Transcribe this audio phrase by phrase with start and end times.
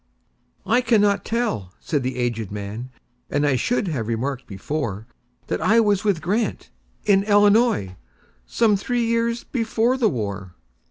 [0.65, 5.05] "I cannot tell," said the aged man,"And should have remarked before,
[5.45, 10.55] That I was with Grant,—in Illinois,—Some three years before the war."